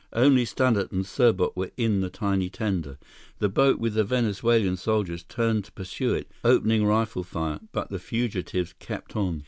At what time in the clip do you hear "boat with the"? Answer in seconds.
3.49-4.03